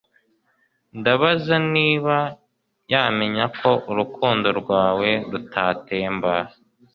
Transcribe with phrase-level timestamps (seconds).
[0.99, 2.15] Ndabaza niba
[2.91, 6.33] ya menya ko urukundo rwawe rutatemba